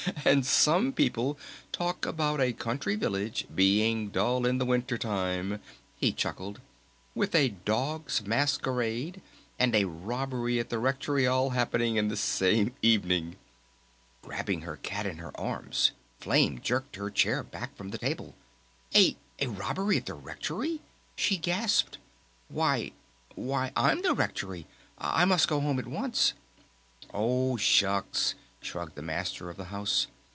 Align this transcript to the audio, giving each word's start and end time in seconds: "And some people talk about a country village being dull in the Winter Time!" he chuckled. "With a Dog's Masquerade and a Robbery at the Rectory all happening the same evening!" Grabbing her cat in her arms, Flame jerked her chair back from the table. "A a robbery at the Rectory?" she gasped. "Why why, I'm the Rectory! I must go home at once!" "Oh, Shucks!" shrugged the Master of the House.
"And 0.25 0.43
some 0.45 0.93
people 0.93 1.37
talk 1.71 2.05
about 2.07 2.41
a 2.41 2.53
country 2.53 2.95
village 2.95 3.45
being 3.53 4.09
dull 4.09 4.45
in 4.47 4.57
the 4.57 4.65
Winter 4.65 4.97
Time!" 4.97 5.59
he 5.95 6.11
chuckled. 6.11 6.59
"With 7.13 7.35
a 7.35 7.49
Dog's 7.49 8.25
Masquerade 8.25 9.21
and 9.59 9.75
a 9.75 9.85
Robbery 9.85 10.59
at 10.59 10.69
the 10.69 10.79
Rectory 10.79 11.27
all 11.27 11.51
happening 11.51 12.07
the 12.07 12.17
same 12.17 12.73
evening!" 12.81 13.35
Grabbing 14.23 14.61
her 14.61 14.77
cat 14.77 15.05
in 15.05 15.17
her 15.19 15.37
arms, 15.39 15.91
Flame 16.19 16.59
jerked 16.61 16.95
her 16.95 17.11
chair 17.11 17.43
back 17.43 17.75
from 17.75 17.89
the 17.89 17.99
table. 17.99 18.33
"A 18.95 19.17
a 19.39 19.47
robbery 19.47 19.97
at 19.97 20.07
the 20.07 20.15
Rectory?" 20.15 20.81
she 21.15 21.37
gasped. 21.37 21.99
"Why 22.47 22.91
why, 23.35 23.71
I'm 23.75 24.01
the 24.01 24.13
Rectory! 24.15 24.65
I 24.97 25.25
must 25.25 25.47
go 25.47 25.59
home 25.61 25.77
at 25.77 25.85
once!" 25.87 26.33
"Oh, 27.13 27.55
Shucks!" 27.57 28.33
shrugged 28.63 28.93
the 28.93 29.01
Master 29.01 29.49
of 29.49 29.57
the 29.57 29.65
House. 29.65 30.05